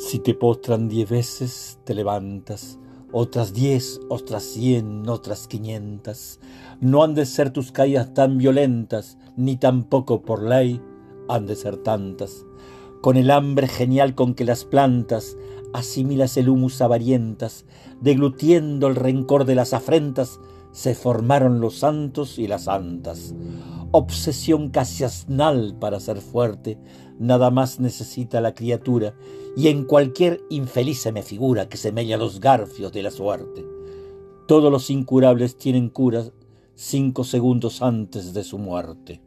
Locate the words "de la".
32.92-33.10